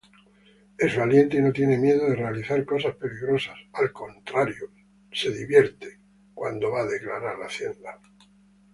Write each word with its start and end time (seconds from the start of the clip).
Es 0.79 0.97
valiente 0.97 1.37
y 1.37 1.43
no 1.43 1.53
tiene 1.53 1.77
miedo 1.77 2.09
de 2.09 2.15
realizar 2.15 2.65
cosas 2.65 2.95
peligrosas, 2.95 3.53
al 3.73 3.91
contrario, 3.93 4.71
se 5.11 5.29
divierte. 5.29 5.99